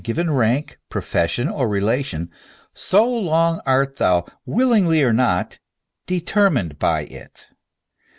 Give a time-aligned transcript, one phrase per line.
[0.03, 2.27] given rank, profession, or relation,
[2.73, 5.59] so long art thou, willingly or not,
[6.07, 7.45] determined by it.